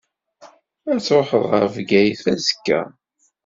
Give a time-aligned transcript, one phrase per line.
[0.91, 2.79] Ad tṛuḥeḍ ɣer Bgayet azekka?